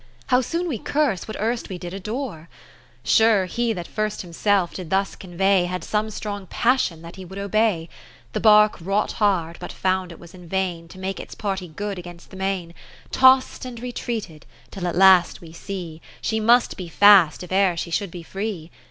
How 0.25 0.41
soon 0.41 0.67
we 0.67 0.79
curse 0.79 1.27
what 1.27 1.37
erst 1.39 1.69
we 1.69 1.77
did 1.77 1.93
adore. 1.93 2.49
30 3.03 3.03
Sure 3.09 3.45
he 3.45 3.71
that 3.71 3.85
first 3.85 4.23
himself 4.23 4.73
did 4.73 4.89
thus 4.89 5.15
convey, 5.15 5.65
Had 5.65 5.83
some 5.83 6.09
strong 6.09 6.47
passion 6.47 7.03
that 7.03 7.17
he 7.17 7.23
would 7.23 7.37
obey. 7.37 7.87
The 8.33 8.39
barque 8.39 8.81
wrought 8.81 9.11
hard, 9.11 9.57
but 9.59 9.71
found 9.71 10.11
it 10.11 10.17
was 10.17 10.33
in 10.33 10.47
vain 10.49 10.87
To 10.87 10.97
make 10.97 11.19
its 11.19 11.35
party 11.35 11.67
good 11.67 11.99
against 11.99 12.31
the 12.31 12.35
main, 12.35 12.73
Toss'd 13.11 13.63
and 13.63 13.79
retreated, 13.79 14.47
till 14.71 14.87
at 14.87 14.95
last 14.95 15.39
we 15.39 15.53
see 15.53 16.01
She 16.19 16.39
must 16.39 16.77
be 16.77 16.87
fast 16.89 17.43
if 17.43 17.51
e'er 17.51 17.77
she 17.77 17.91
should 17.91 18.09
be 18.09 18.23
free. 18.23 18.71